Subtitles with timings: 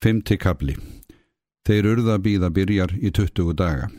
[0.00, 0.78] Femti kabli.
[1.68, 3.90] Þeir urða býða byrjar í 20 daga.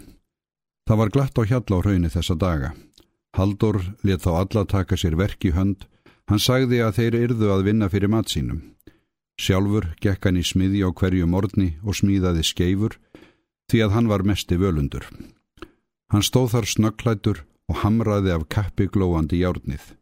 [0.89, 2.71] Það var glatt á hjalla á raunni þessa daga.
[3.37, 5.85] Haldur let þá alla taka sér verk í hönd.
[6.25, 8.63] Hann sagði að þeir yrðu að vinna fyrir mat sínum.
[9.37, 12.97] Sjálfur gekk hann í smiði á hverju morgni og smíðaði skeifur
[13.69, 15.05] því að hann var mesti völundur.
[16.09, 19.93] Hann stóð þar snögglætur og hamraði af kappi glóandi járnið.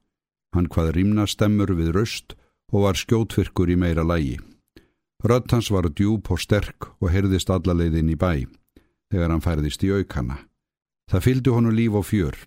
[0.56, 2.38] Hann hvað rýmna stemmur við raust
[2.72, 4.40] og var skjótvirkur í meira lægi.
[5.24, 8.48] Rött hans var djúb og sterk og heyrðist allaleiðin í bæ,
[9.12, 10.38] þegar hann færðist í aukana.
[11.12, 12.38] Það fylgdi honu líf og fjör.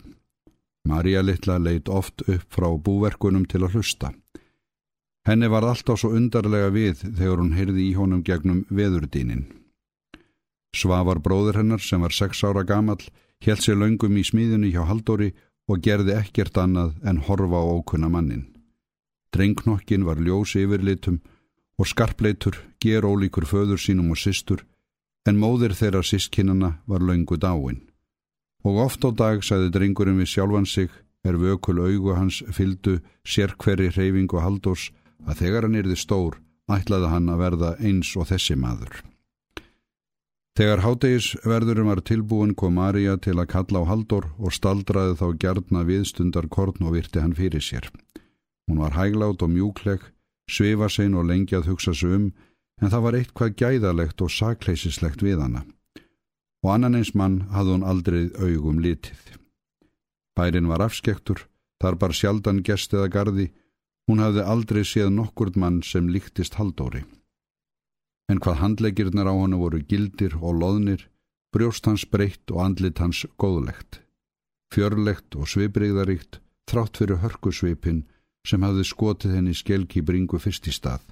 [0.89, 4.12] Marja litla leitt oft upp frá búverkunum til að hlusta.
[5.29, 9.45] Henni var alltaf svo undarlega við þegar hún heyrði í honum gegnum veðurdínin.
[10.75, 12.98] Svavar bróður hennar sem var sex ára gamal
[13.45, 15.33] held sér laungum í smíðinu hjá Haldóri
[15.69, 18.48] og gerði ekkert annað en horfa á ókunna mannin.
[19.33, 21.20] Drengnokkin var ljós yfirlitum
[21.83, 24.63] og skarpleitur ger ólíkur föður sínum og systur
[25.27, 27.81] en móðir þeirra sískinnana var laungu dáin.
[28.62, 30.91] Og oft á dag sagði drengurinn við sjálfan sig
[31.27, 34.91] er vökul augu hans fyldu sérkveri reyfingu haldós
[35.27, 36.39] að þegar hann yrði stór
[36.71, 39.03] ætlaði hann að verða eins og þessi maður.
[40.59, 45.84] Þegar hátegisverðurum var tilbúin kom Marja til að kalla á haldur og staldraði þá gerðna
[45.89, 47.89] viðstundar korn og virti hann fyrir sér.
[48.69, 50.05] Hún var hæglátt og mjúkleg
[50.53, 52.27] svifa sein og lengi að hugsa sig um,
[52.83, 55.64] en það var eitthvað gæðalegt og sakleisislegt við hana.
[56.62, 59.39] Og annan eins mann hafði hún aldrei augum litið.
[60.36, 61.47] Bærin var afskektur,
[61.83, 63.48] þar bar sjaldan gest eða gardi,
[64.09, 67.03] hún hafði aldrei séð nokkurt mann sem líktist haldóri.
[68.31, 71.09] En hvað handlegirnar á hannu voru gildir og loðnir,
[71.53, 74.00] brjóst hans breytt og andlit hans góðlegt.
[74.72, 78.06] Fjörlegt og svipriðaríkt, þrátt fyrir hörkusvipin,
[78.47, 81.03] sem hafði skotið henni skelgi bringu fyrst í stað.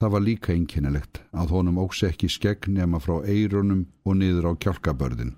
[0.00, 4.60] Það var líka einkennilegt að honum óks ekki skegg nema frá eirunum og niður á
[4.60, 5.32] kjálkabörðin.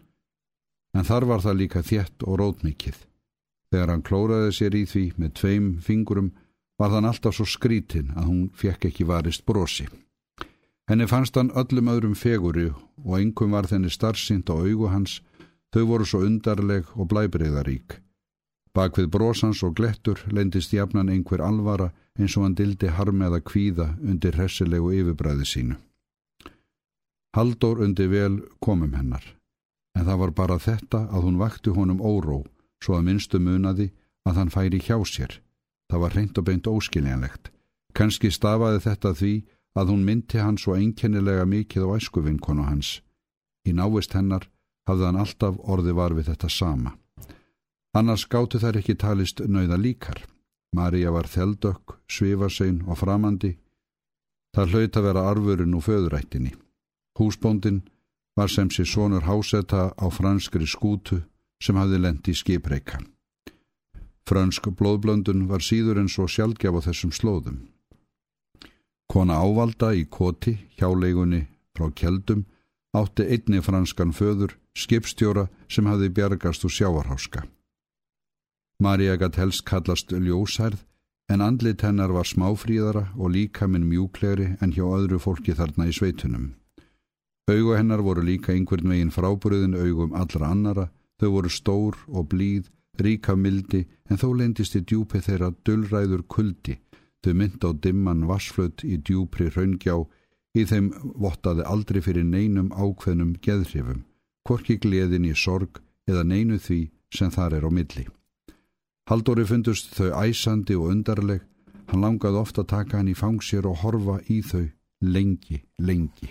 [0.96, 2.98] En þar var það líka þjett og rótmikið.
[3.70, 6.32] Þegar hann klóraði sér í því með tveim fingurum
[6.80, 9.86] var þann alltaf svo skrítin að hún fekk ekki varist brosi.
[10.88, 12.70] Henni fannst hann öllum öðrum feguri
[13.04, 15.20] og engum var þenni starfsint á augu hans,
[15.70, 17.98] þau voru svo undarleg og blæbreyðarík.
[18.74, 23.88] Bak við brosans og glettur lendist jafnan einhver alvara eins og hann dildi harmeða kvíða
[24.02, 25.76] undir hressilegu yfirbræði sínu.
[27.36, 29.24] Haldur undir vel komum hennar,
[29.96, 32.42] en það var bara þetta að hún vakti honum óró
[32.82, 33.90] svo að minnstu munaði
[34.28, 35.38] að hann færi hjá sér.
[35.88, 37.50] Það var reynd og beint óskiljanlegt.
[37.96, 39.34] Kanski stafaði þetta því
[39.78, 43.00] að hún myndi hann svo einkennilega mikið á æskuvinkonu hans.
[43.68, 44.48] Í návist hennar
[44.88, 46.96] hafði hann alltaf orði var við þetta sama.
[47.98, 50.20] Annars gáttu þær ekki talist nauða líkar.
[50.76, 53.56] Marja var þeldökk, svifasein og framandi.
[54.54, 56.52] Það hlaut að vera arfurinn úr föðurættinni.
[57.18, 57.80] Húsbóndin
[58.38, 61.22] var sem sé sonur hásetta á franskri skútu
[61.64, 63.00] sem hafði lendi í skipreika.
[64.28, 67.58] Fransk blóðblöndun var síður en svo sjálfgjaf á þessum slóðum.
[69.08, 72.44] Kona ávalda í koti, hjáleigunni frá kjeldum,
[72.92, 77.48] átti einni franskan föður, skipstjóra sem hafði bjargast úr sjávarháska.
[78.78, 80.84] Marja gætt helst kallast ljósærð
[81.34, 85.94] en andlit hennar var smáfríðara og líka minn mjúklegri en hjá öðru fólki þarna í
[85.96, 86.52] sveitunum.
[87.50, 90.84] Augu hennar voru líka einhvern veginn frábriðin augum allra annara,
[91.18, 92.68] þau voru stór og blíð,
[93.02, 96.76] ríka mildi en þó lendist í djúpi þeirra dullræður kuldi,
[97.24, 99.96] þau mynd á dimman vassflött í djúpri raungjá,
[100.54, 104.04] í þeim vottaði aldrei fyrir neinum ákveðnum geðhrifum,
[104.46, 108.06] hvorki gleðin í sorg eða neinu því sem þar er á milli.
[109.08, 111.40] Haldóri fundust þau æsandi og undarleg,
[111.88, 114.66] hann langaði ofta að taka hann í fangsér og horfa í þau
[115.00, 116.28] lengi, lengi.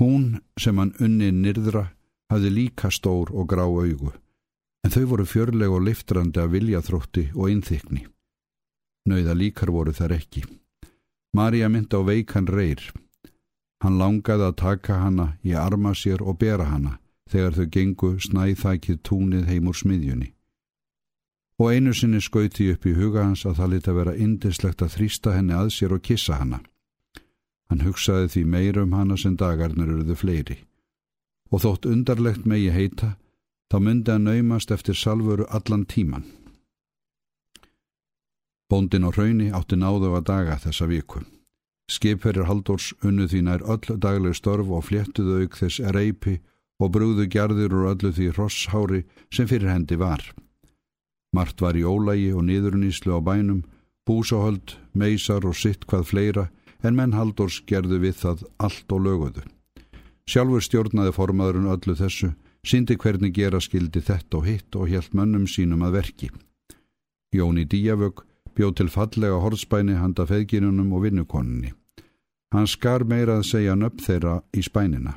[0.00, 1.90] Hún sem hann unni nyrðra
[2.32, 4.14] hafði líka stór og grá augu,
[4.80, 8.06] en þau voru fjörleg og liftrandi að vilja þrótti og innþykni.
[9.12, 10.46] Nauða líkar voru þar ekki.
[11.36, 12.80] Marja myndi á veikan reyr.
[13.84, 16.96] Hann langaði að taka hanna í arma sér og bera hanna
[17.28, 20.34] þegar þau gengu snæðþækið túnið heim úr smiðjunni
[21.60, 24.94] og einu sinni skauti upp í huga hans að það liti að vera indislegt að
[24.94, 26.62] þrýsta henni að sér og kissa hanna.
[27.68, 30.56] Hann hugsaði því meira um hana sem dagarnir eruðu fleiri.
[31.52, 33.12] Og þótt undarlegt megi heita,
[33.68, 36.24] þá myndi að naumast eftir salvuru allan tíman.
[38.70, 41.24] Bóndin og hrauni átti náðu að daga þessa viku.
[41.90, 46.38] Skipferir Haldórs unnu því nær öll dagleg störf og fléttuðu auk þess reypi
[46.80, 50.22] og brúðu gerður úr öllu því rosshári sem fyrir hendi var.
[51.32, 53.62] Mart var í ólægi og niðurníslu á bænum,
[54.06, 56.44] búsahöld, meisar og sitt hvað fleira,
[56.82, 59.42] en menn Haldórs gerðu við það allt og löguðu.
[60.26, 62.32] Sjálfur stjórnaði formaðurinn öllu þessu,
[62.66, 66.30] síndi hvernig gera skildi þetta og hitt og hjælt mönnum sínum að verki.
[67.34, 68.24] Jóni Díavög
[68.54, 71.72] bjóð til fallega horfspæni handa feðginunum og vinnukonunni.
[72.50, 75.14] Hann skar meira að segja nöpp þeirra í spænina.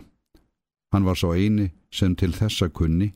[0.94, 3.13] Hann var svo eini sem til þessa kunni,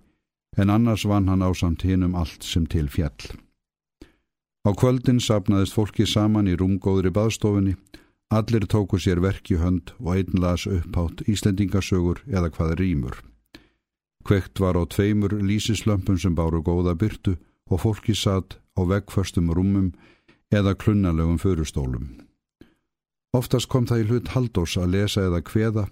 [0.57, 3.37] en annars vann hann á samt hinum allt sem til fjall.
[4.67, 7.77] Á kvöldin sapnaðist fólki saman í rúmgóðri baðstofunni,
[8.33, 13.21] allir tóku sér verki hönd og einn las upphátt Íslendingasögur eða hvað rýmur.
[14.27, 17.37] Kvekt var á tveimur lísislömpum sem báru góða byrtu
[17.71, 19.93] og fólki satt á veggförstum rúmum
[20.51, 22.27] eða klunnalögum förustólum.
[23.31, 25.85] Oftast kom það í hlut Haldós að lesa eða kveða,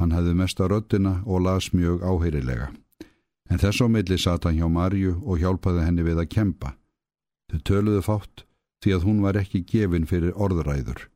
[0.00, 2.68] hann hefði mesta röddina og las mjög áheyrilega.
[3.48, 6.74] En þess á milli satt hann hjá Marju og hjálpaði henni við að kempa.
[7.48, 8.44] Þau töluðu fátt
[8.84, 11.06] því að hún var ekki gefin fyrir orðræður.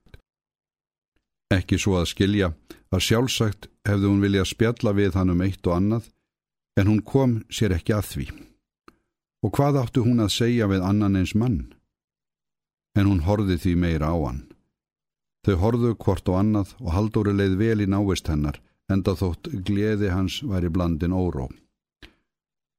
[1.53, 2.53] Ekki svo að skilja
[2.93, 6.09] að sjálfsagt hefði hún viljað spjalla við hann um eitt og annað,
[6.81, 8.27] en hún kom sér ekki að því.
[9.45, 11.75] Og hvað áttu hún að segja við annan eins mann?
[12.97, 14.43] En hún horði því meira á hann.
[15.45, 20.13] Þau horðu hvort og annað og Haldóri leið vel í návist hennar, enda þótt gleði
[20.15, 21.49] hans væri blandin óró.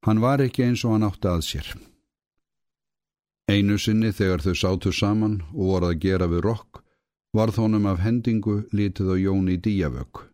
[0.04, 1.68] Hann var ekki eins og hann átti að sér.
[3.48, 6.84] Einu sinni þegar þau sátu saman og voru að gera við rokk,
[7.36, 10.28] varð honum af hendingu lítið á Jóni díavögg.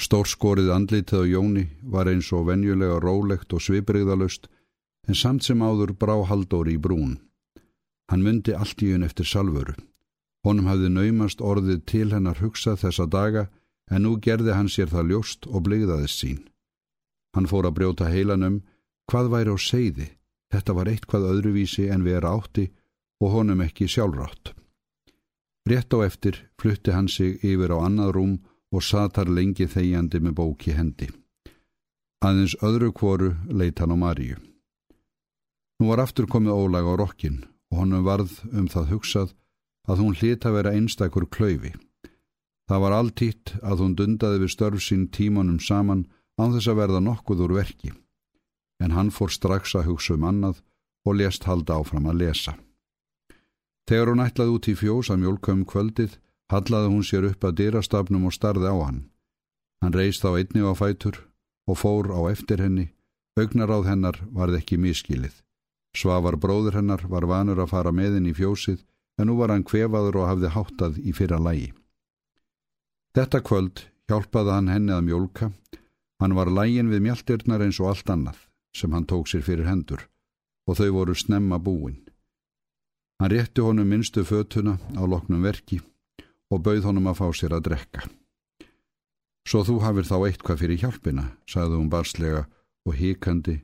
[0.00, 4.48] Stórskorið andlítið á Jóni var eins og venjulega rólegt og svipriðalust
[5.08, 7.18] en samt sem áður brá Haldóri í brún.
[8.10, 9.76] Hann myndi allt í unn eftir salvöru.
[10.44, 13.46] Honum hafði naumast orðið til hennar hugsað þessa daga
[13.90, 16.40] en nú gerði hann sér það ljóst og bligðaðist sín.
[17.36, 18.62] Hann fór að brjóta heilanum
[19.10, 20.08] hvað væri á seiði,
[20.52, 22.68] þetta var eitthvað öðruvísi en vera átti
[23.22, 24.54] og honum ekki sjálfrátt.
[25.68, 28.34] Rétt á eftir flutti hann sig yfir á annað rúm
[28.74, 31.08] og satar lengi þegjandi með bóki hendi.
[32.24, 34.36] Aðeins öðru kvoru leitt hann á Maríu.
[35.80, 37.40] Nú var aftur komið ólag á rokkin
[37.72, 39.34] og honum varð um það hugsað
[39.88, 41.72] að hún hlita vera einstakur klöyfi.
[42.68, 46.06] Það var alltýtt að hún dundaði við störf sín tímanum saman
[46.40, 47.92] án þess að verða nokkuð úr verki.
[48.82, 50.62] En hann fór strax að hugsa um annað
[51.04, 52.54] og lést halda áfram að lesa.
[53.88, 56.16] Þegar hún ætlaði út í fjós að mjölka um kvöldið,
[56.52, 59.00] hallaði hún sér upp að dyrastafnum og starði á hann.
[59.82, 61.20] Hann reist á einni á fætur
[61.68, 62.88] og fór á eftir henni,
[63.36, 65.36] augnaráð hennar varð ekki miskilið.
[65.94, 68.80] Svavar bróður hennar var vanur að fara með henni í fjósið
[69.20, 71.70] en nú var hann kvefaður og hafði háttað í fyrra lægi.
[73.14, 75.52] Þetta kvöld hjálpaði hann henni að mjólka.
[76.18, 78.40] Hann var lægin við mjaltirnar eins og allt annað
[78.76, 80.08] sem hann tók sér fyrir hendur
[80.68, 82.00] og þau voru snemma búin.
[83.20, 85.80] Hann rétti honum minnstu fötuna á loknum verki
[86.50, 88.02] og bauð honum að fá sér að drekka.
[89.44, 92.46] Svo þú hafið þá eitthvað fyrir hjálpina, sagði hún barslega
[92.88, 93.58] og híkandi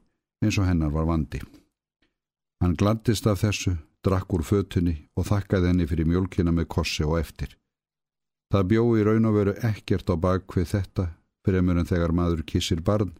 [0.44, 1.40] eins og hennar var vandi.
[2.60, 7.18] Hann glattist af þessu, drakk úr fötunni og þakkaði henni fyrir mjölkina með kossi og
[7.20, 7.56] eftir.
[8.52, 11.06] Það bjói raun og veru ekkert á bakvið þetta
[11.46, 13.12] fremur en þegar maður kissir barn,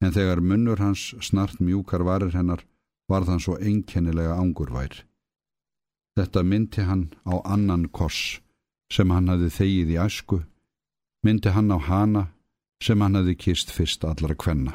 [0.00, 2.64] en þegar munnur hans snart mjúkar varir hennar
[3.10, 5.02] var þann svo einkennilega ángurvær.
[6.16, 8.40] Þetta myndi hann á annan koss
[8.92, 10.40] sem hann hafi þegið í æsku,
[11.24, 12.24] myndi hann á hana
[12.82, 14.74] sem hann hafi kist fyrst allra kvenna.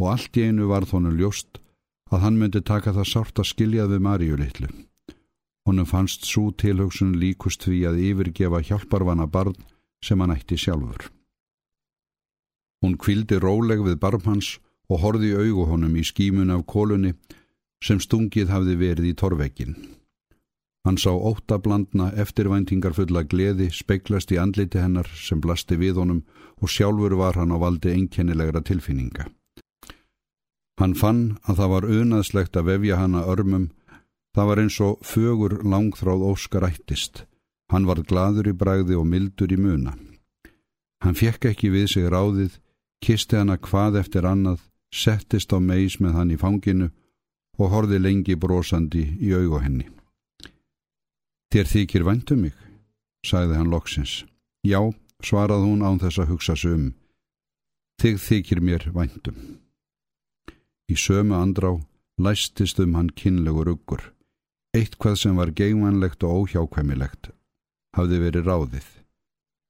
[0.00, 1.60] Og allt í einu var þónu ljóst
[2.12, 4.68] að hann myndi taka það sárt að skiljað við Maríu litlu.
[5.66, 9.54] Honum fannst svo tilhugsun líkust því að yfirgefa hjálparvana barn
[10.04, 11.10] sem hann ætti sjálfur.
[12.82, 14.56] Hún kvildi róleg við barm hans
[14.90, 17.14] og horði augu honum í skímun af kólunni
[17.82, 19.76] sem stungið hafði verið í torvekkin.
[20.82, 26.24] Hann sá óttablandna eftirvæntingar fulla gleði speiklast í andliti hennar sem blasti við honum
[26.58, 29.28] og sjálfur var hann á valdi einkennilegra tilfinninga.
[30.80, 33.68] Hann fann að það var unaðslegt að vefja hana örmum,
[34.34, 37.26] það var eins og fögur langþráð óskar ættist.
[37.70, 39.94] Hann var gladur í bræði og mildur í muna.
[41.02, 42.58] Hann fjekk ekki við sig ráðið,
[43.02, 44.60] kisti hana hvað eftir annað,
[44.94, 46.90] settist á meis með hann í fanginu
[47.58, 49.88] og horfi lengi brosandi í augu henni.
[51.52, 52.54] Þér þykir væntum mig,
[53.26, 54.22] sagði hann loksins.
[54.64, 54.80] Já,
[55.20, 56.86] svarað hún án þess að hugsa sig um.
[58.00, 59.36] Þig þykir mér væntum.
[60.88, 61.74] Í sömu andrá
[62.18, 64.02] læstist um hann kynlegur uggur.
[64.72, 67.32] Eitthvað sem var geimannlegt og óhjákvæmilegt
[67.96, 68.88] hafði verið ráðið.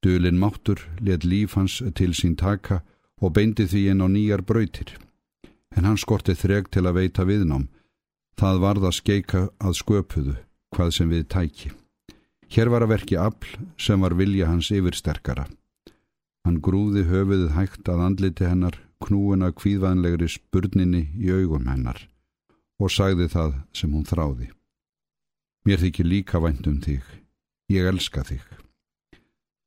[0.03, 2.81] Dölin máttur let líf hans til sín taka
[3.23, 4.97] og beindi því inn á nýjar brautir.
[5.73, 7.69] En hann skorti þreg til að veita viðnám.
[8.37, 10.35] Það varð að skeika að sköpuðu
[10.73, 11.71] hvað sem við tæki.
[12.53, 15.47] Hér var að verki afl sem var vilja hans yfirsterkara.
[16.43, 22.03] Hann grúði höfuðið hægt að andliti hennar, knúina kvíðvænlegri spurninni í augum hennar
[22.81, 24.49] og sagði það sem hún þráði.
[25.63, 27.03] Mér þykir líka vænt um þig.
[27.71, 28.43] Ég elska þig.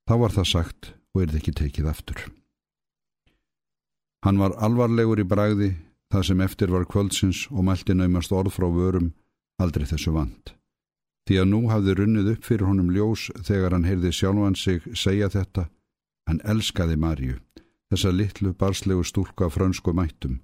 [0.06, 2.26] Þá var það sagt og er þið ekki tekið aftur.
[4.24, 5.74] Hann var alvarlegur í bræði
[6.12, 9.12] það sem eftir var kvöldsins og mælti naumast orð frá vörum
[9.62, 10.54] aldrei þessu vant.
[11.26, 15.28] Því að nú hafði runnið upp fyrir honum ljós þegar hann heyrði sjálfan sig segja
[15.32, 15.66] þetta.
[16.26, 17.38] Hann elskaði Marju,
[17.90, 20.40] þessa litlu barslegu stúlka frönsku mættum.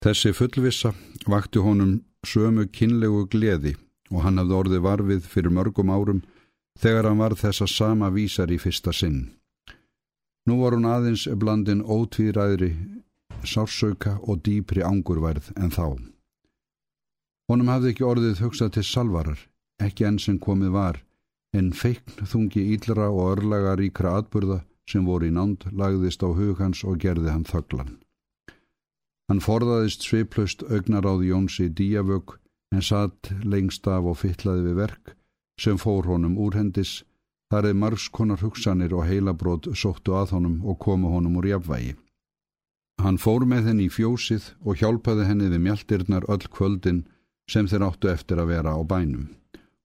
[0.00, 0.94] Þessi fullvissa
[1.26, 3.74] vakti honum sömu kynlegu gleði
[4.10, 6.22] og hann hafði orðið varfið fyrir mörgum árum
[6.80, 9.28] þegar hann var þessa sama vísar í fyrsta sinn.
[10.48, 12.70] Nú var hún aðeins blandin ótvíðræðri,
[13.44, 15.84] sársauka og dýpri angurverð en þá.
[17.50, 19.40] Honum hafði ekki orðið hugsað til salvarar,
[19.82, 21.00] ekki enn sem komið var,
[21.56, 26.60] en feikn þungi íllra og örlaga ríkra atburða sem voru í nánd lagðist á hug
[26.62, 27.98] hans og gerði hann þöglan.
[29.30, 32.36] Hann forðaðist sviplaust augnaráð Jónsi díavög
[32.74, 35.12] en satt lengst af og fytlaði við verk
[35.60, 37.02] sem fór honum úrhendis,
[37.50, 41.96] þar eða margskonar hugsanir og heilabrót sóttu að honum og komu honum úr jafnvægi.
[43.00, 47.06] Hann fór með henni í fjósið og hjálpaði henni við mjaltirnar öll kvöldin
[47.50, 49.30] sem þeir áttu eftir að vera á bænum.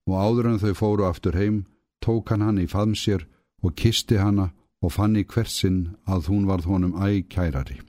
[0.06, 1.64] Og áður en þau fóru aftur heim,
[2.04, 3.26] tók hann hann í faðmsér
[3.64, 4.52] og kisti hanna
[4.84, 7.80] og fann í hversinn að hún varð honum æg kærari.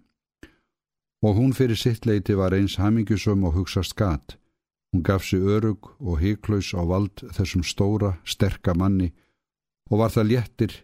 [1.21, 4.37] Og hún fyrir sitt leiti var eins hamingjusum og hugsast gat,
[4.93, 9.11] Hún gaf sig örug og heiklaus á vald þessum stóra, sterka manni
[9.89, 10.75] og var það léttir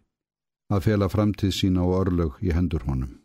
[0.73, 3.19] að fela framtíð sína og örlög í hendur honum.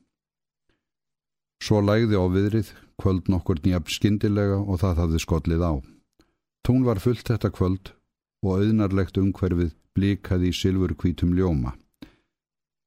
[1.63, 5.75] Svo lægði á viðrið, kvöld nokkur nýjab skindilega og það hafði skollið á.
[6.67, 7.93] Tún var fullt þetta kvöld
[8.45, 11.75] og auðnarlegt umhverfið blíkaði í silfur kvítum ljóma.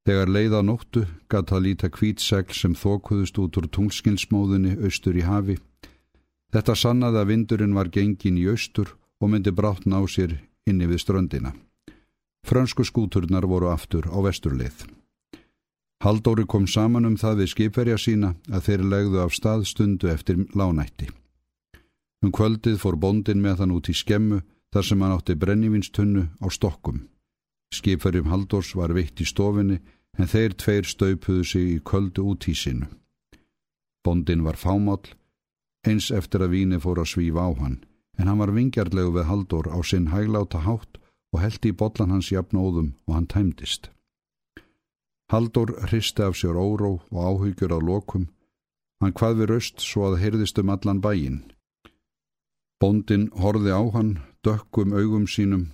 [0.07, 5.59] Þegar leiða nóttu gatt að líta kvítsegl sem þókuðust út úr tungskinsmóðunni austur í hafi
[6.51, 8.91] Þetta sannaði að vindurinn var gengin í austur
[9.23, 10.35] og myndi brátt ná sér
[10.67, 11.53] inni við ströndina.
[12.47, 14.85] Frönsku skúturnar voru aftur á vesturlið.
[16.01, 20.39] Haldóri kom saman um það við skipverja sína að þeir legðu af stað stundu eftir
[20.57, 21.11] lánætti.
[22.25, 24.41] Um kvöldið fór bondin með hann út í skemmu
[24.73, 27.05] þar sem hann átti brennivinstunnu á stokkum.
[27.73, 29.79] Skipverjum Haldórs var veitt í stofinni
[30.17, 32.89] en þeir tveir staupuðu sig í kvöldu út í sinu.
[34.03, 35.05] Bondin var fámál
[35.87, 37.77] eins eftir að víni fór að svífa á hann,
[38.17, 41.00] en hann var vingjarlegu við Haldur á sinn hægláta hátt
[41.31, 43.89] og held í botlan hans jafnóðum og hann tæmdist.
[45.31, 48.27] Haldur hristi af sér óró og áhugjur á lokum,
[48.99, 51.39] hann hvað við raust svo að heyrðist um allan bæin.
[52.81, 55.69] Bondin horði á hann, dökkum augum sínum,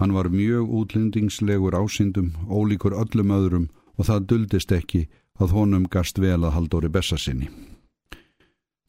[0.00, 6.18] hann var mjög útlendingslegu ásindum, ólíkur öllum öðrum og það duldist ekki að honum gast
[6.18, 7.50] vel að Halldóri bessa sinni.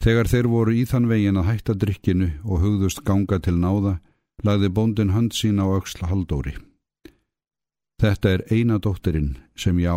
[0.04, 3.98] Þegar þeir voru í þann vegin að hætta drikkinu og hugðust ganga til náða,
[4.42, 6.56] lagði bóndin hönd sín á auksla haldóri.
[8.02, 9.94] Þetta er eina dóttirinn sem já,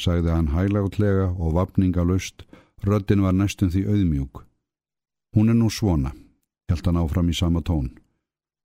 [0.00, 2.42] sagði hann hælagutlega og vapningalust,
[2.82, 4.44] röddin var næstum því auðmjúk.
[5.36, 6.12] Hún er nú svona,
[6.68, 7.92] held hann áfram í sama tón.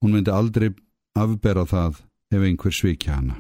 [0.01, 0.74] Hún myndi aldrei
[1.15, 2.01] afbera það
[2.34, 3.39] ef einhver svikja hana.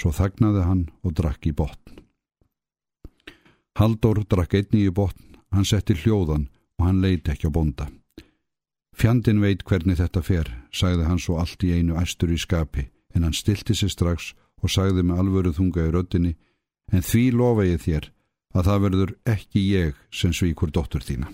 [0.00, 2.02] Svo þagnaði hann og drakk í botn.
[3.78, 6.48] Haldur drakk einni í botn Hann setti hljóðan
[6.80, 7.86] og hann leiti ekki á bonda.
[8.94, 13.26] Fjandin veit hvernig þetta fer, sagði hann svo allt í einu æstur í skapi, en
[13.26, 14.32] hann stilti sig strax
[14.62, 16.34] og sagði með alvöru þunga í röttinni,
[16.94, 18.10] en því lofa ég þér
[18.54, 21.26] að það verður ekki ég sem svíkur dóttur þína.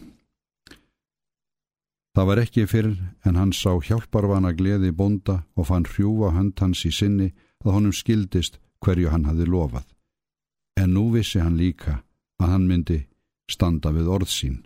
[2.17, 2.97] Það var ekki fyrir
[3.29, 7.29] en hann sá hjálparvana gleði bonda og fann hrjúa hönd hans í sinni
[7.63, 9.87] að honum skildist hverju hann hafi lofað.
[10.81, 12.01] En nú vissi hann líka
[12.41, 12.99] að hann myndi
[13.51, 14.59] standa við orð sín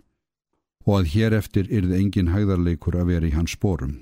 [0.85, 3.95] og að hér eftir yrði engin hægðarleikur að vera í hans spórum.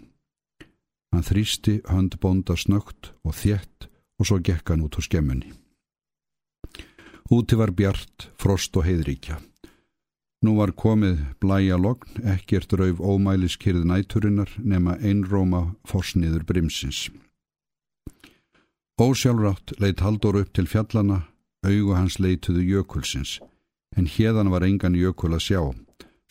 [1.14, 3.88] Hann þrýsti hönd bonda snögt og þjett
[4.20, 5.54] og svo gekk hann út á skemmunni.
[7.32, 9.40] Úti var bjart, frost og heiðríkja.
[10.44, 17.08] Nú var komið blæja logn, ekkert rauf ómæliskyrð næturinnar nema einróma forsniður brimsins.
[19.00, 21.24] Ósjálfrátt leitt Haldur upp til fjallana,
[21.64, 23.40] augu hans leituðu jökulsins
[23.96, 25.62] en hérðan var engan jökul að sjá.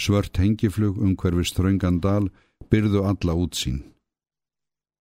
[0.03, 2.31] Svört hengiflug umhverfist þraungan dal
[2.73, 3.83] byrðu alla útsýn.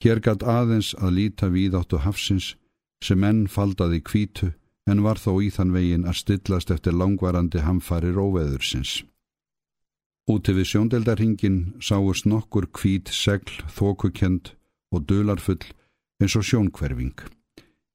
[0.02, 2.56] Hér gatt aðeins að líta víðáttu hafsins
[3.06, 4.52] sem enn faldaði kvítu
[4.90, 9.02] en var þó í þann vegin að stillast eftir langvarandi hamfari róveðursins.
[10.30, 14.54] Úti við sjóndeldarhingin sáust nokkur kvít segl þókukend
[14.94, 15.64] og dularfull
[16.22, 17.18] eins og sjónkverfing.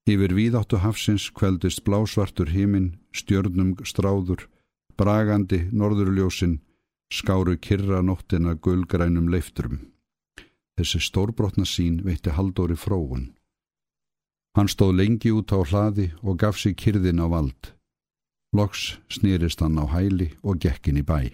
[0.06, 4.46] Yfir víðáttu hafsins kveldist blásvartur hímin, stjörnum stráður,
[4.98, 6.60] bragandi norðurljósin,
[7.12, 9.78] skáru kyrra nóttina gulgrænum leifturum.
[10.76, 13.32] Þessi stórbrotna sín veitti haldóri fróun.
[14.56, 17.72] Hann stóð lengi út á hlaði og gaf sig kyrðin á vald.
[18.56, 21.32] Loks snýrist hann á hæli og gekkin í bæ.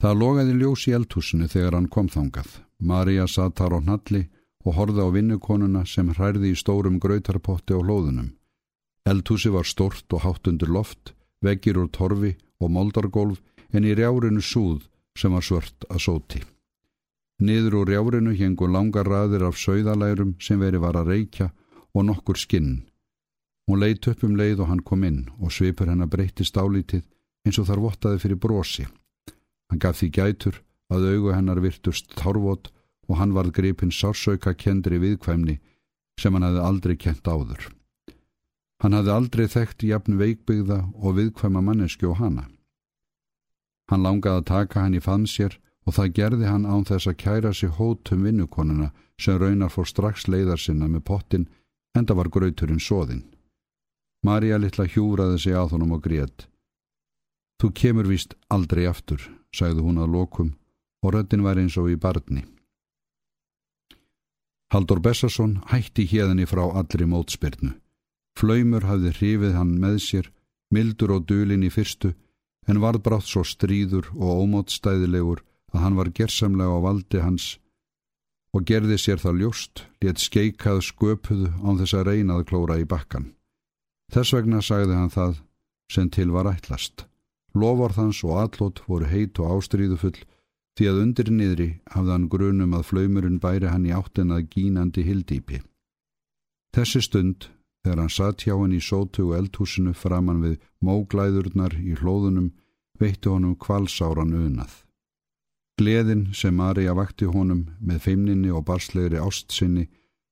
[0.00, 2.50] Það logaði ljós í eldhúsinu þegar hann kom þangað.
[2.80, 4.22] Marja satt þar á nalli
[4.64, 8.32] og horði á vinnukonuna sem hærði í stórum grautarpotti á hlóðunum.
[9.04, 11.12] Eldhúsi var stort og hátt undir loft,
[11.44, 13.40] veggir úr torfi og moldargólf
[13.72, 14.86] en í rjárinu súð
[15.18, 16.42] sem var svört að sóti.
[17.40, 21.50] Niður úr rjárinu hengu langar raðir af sögðalærum sem veri var að reykja
[21.94, 22.82] og nokkur skinn.
[23.66, 27.06] Hún leitt upp um leið og hann kom inn og svipur hennar breytist álítið
[27.46, 28.86] eins og þar vottaði fyrir brosi.
[29.70, 30.60] Hann gaf því gætur
[30.90, 32.72] að augu hennar virtust þárvot
[33.08, 35.60] og hann varð gripin sársauka kendri viðkvæmni
[36.20, 37.70] sem hann hefði aldrei kent áður.
[38.82, 42.48] Hann hefði aldrei þekkt jafn veikbyggða og viðkvæma manneski og hana.
[43.90, 47.18] Hann langaði að taka hann í fann sér og það gerði hann án þess að
[47.24, 51.48] kæra sig hótum vinnukonuna sem raunar fór strax leiðar sinna með pottin
[51.98, 53.24] en það var grauturinn soðinn.
[54.22, 56.46] Marja litla hjúraði sig að honum og grétt.
[57.60, 59.20] Þú kemur vist aldrei aftur,
[59.52, 60.54] sagði hún að lokum
[61.02, 62.44] og röttin var eins og í barni.
[64.70, 67.72] Haldur Bessason hætti hérðinni frá allri mótspyrnu.
[68.38, 70.28] Flaumur hafði hrifið hann með sér,
[70.70, 72.12] mildur og dölin í fyrstu,
[72.70, 75.42] en varð brátt svo stríður og ómótstæðilegur
[75.74, 77.50] að hann var gersamlega á valdi hans
[78.54, 83.30] og gerði sér það ljóst, létt skeikað sköpuðu án þess að reynað klóra í bakkan.
[84.10, 85.38] Þess vegna sagði hann það
[85.90, 87.06] sem til var ætlast.
[87.54, 90.18] Lovorðans og allot voru heit og ástríðufull
[90.78, 95.04] því að undir niðri hafði hann grunum að flaumurinn bæri hann í áttin að gínandi
[95.06, 95.60] hildýpi.
[96.74, 97.48] Þessi stund,
[97.82, 102.52] þegar hann satt hjá hann í sótu og eldhúsinu framann við móglæðurnar í hlóðunum,
[103.00, 104.72] veitti honum kvalsáran unað.
[105.80, 109.86] Gleðin sem Marja vakti honum með feimninni og barslegri ástsinni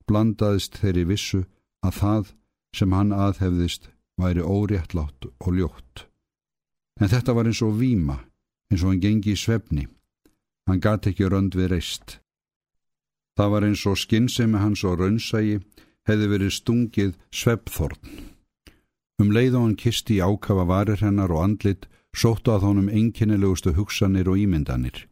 [0.08, 1.44] blandaðist þeirri vissu
[1.84, 2.32] að það
[2.76, 3.88] sem hann aðhefðist
[4.20, 6.06] væri óréttlátt og ljótt.
[7.00, 8.18] En þetta var eins og víma,
[8.68, 9.86] eins og hann gengi í svefni.
[10.68, 12.18] Hann gati ekki rönd við reist.
[13.38, 15.60] Það var eins og skinnsemi hans og raunsægi
[16.08, 18.16] hefði verið stungið svepþorn.
[19.22, 23.74] Um leið og hann kisti í ákafa varir hennar og andlit sóttu að honum einkennilegustu
[23.76, 25.06] hugsanir og ímyndanir.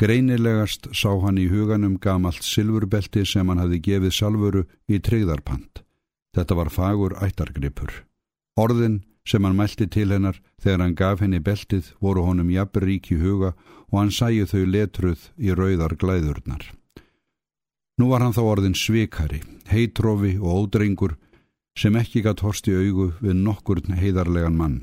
[0.00, 5.82] Greinilegast sá hann í huganum gamalt silfurbelti sem hann hafði gefið salvuru í treyðarpant.
[6.32, 7.92] Þetta var fagur ættargripur.
[8.56, 13.20] Orðin sem hann mælti til hennar þegar hann gaf henni beltið voru honum jafnrík í
[13.20, 13.52] huga
[13.90, 16.64] og hann sæju þau letruð í rauðar glæðurnar.
[18.00, 21.18] Nú var hann þá orðin svikari, heitrófi og ódrengur
[21.76, 24.80] sem ekki gatt horst í augu við nokkur heiðarlegan mann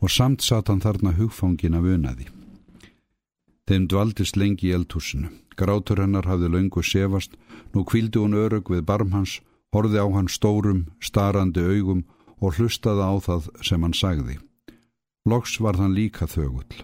[0.00, 2.26] og samt satt hann þarna hugfangin af unaði.
[3.68, 5.30] Þeim dvaldist lengi í eldhúsinu.
[5.60, 7.36] Grátur hennar hafði laungu sefast,
[7.74, 12.02] nú kvildi hún örug við barm hans, horði á hann stórum, starandi augum
[12.40, 14.38] og hlustaði á það sem hann sagði.
[15.28, 16.82] Loks var þann líka þögull.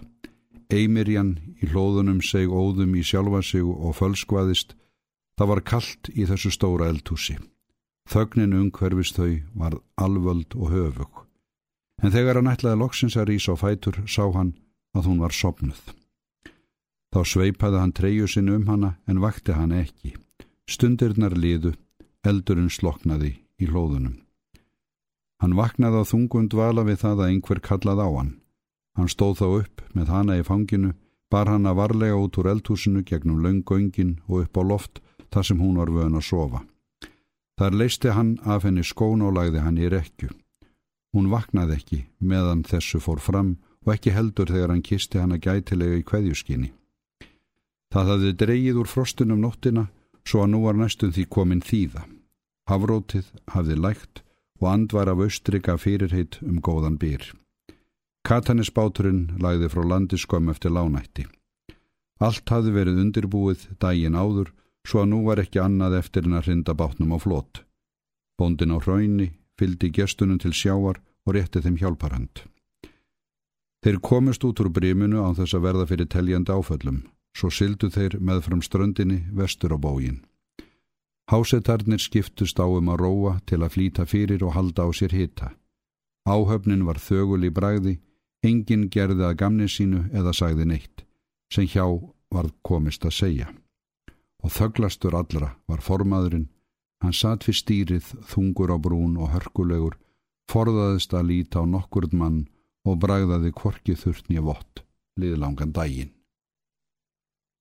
[0.69, 4.75] Eimirjan í hlóðunum seg óðum í sjálfa sig og fölskvaðist.
[5.37, 7.37] Það var kallt í þessu stóra eldhúsi.
[8.07, 11.26] Þögnin umhverfist þau var alvöld og höfug.
[12.03, 14.53] En þegar hann ætlaði loksins að rýsa á fætur sá hann
[14.97, 15.81] að hún var sopnuð.
[17.13, 20.13] Þá sveipaði hann treyju sinn um hana en vakti hann ekki.
[20.69, 21.73] Stundirnar liðu,
[22.27, 24.17] eldurinn sloknaði í hlóðunum.
[25.41, 28.31] Hann vaknaði á þungund vala við það að einhver kallað á hann.
[28.97, 30.95] Hann stóð þá upp með hana í fanginu,
[31.29, 35.01] bar hann að varlega út úr eldhúsinu gegnum laungöngin og upp á loft
[35.33, 36.63] þar sem hún var vöðin að sofa.
[37.57, 40.29] Þar leisti hann af henni skón og lagði hann í rekju.
[41.15, 45.45] Hún vaknaði ekki meðan þessu fór fram og ekki heldur þegar hann kisti hann að
[45.47, 46.73] gætilega í kveðjuskinni.
[47.93, 49.87] Það hafði dreyið úr frostunum nóttina
[50.27, 52.03] svo að nú var næstum því komin þýða.
[52.67, 54.23] Hafrótið hafði lægt
[54.59, 57.23] og andvar af austrika fyrirheit um góðan byr.
[58.27, 61.23] Katanisbáturinn lagði frá landi skömm eftir lánætti.
[62.19, 64.51] Allt hafði verið undirbúið dægin áður
[64.87, 67.63] svo að nú var ekki annað eftir en að hrinda bátnum á flót.
[68.35, 72.43] Bóndin á hraunni fyldi gestunum til sjáar og rétti þeim hjálparhand.
[73.83, 77.03] Þeir komist út úr bríminu á þess að verða fyrir teljandi áföllum,
[77.37, 80.23] svo syldu þeir með fram ströndinni vestur á bógin.
[81.31, 85.53] Hásetarnir skiptust á um að róa til að flýta fyrir og halda á sér hita.
[86.27, 87.99] Áhöfnin var þögul í bræði,
[88.43, 91.05] engin gerði að gamni sínu eða sagði neitt,
[91.51, 91.85] sem hjá
[92.31, 93.47] varð komist að segja.
[94.43, 96.47] og þöglastur allra var formaðurinn.
[97.03, 99.97] Hann satt fyrir stýrið, þungur á brún og hörkulegur,
[100.51, 102.43] forðaðist að líta á nokkurð mann
[102.87, 104.83] og bragðaði kvorki þurftni vott,
[105.19, 106.16] liðlangan daginn.